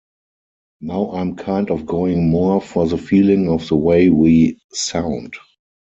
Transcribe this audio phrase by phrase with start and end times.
[0.79, 5.35] Now I'm kind of going more for the feeling of the way we sound.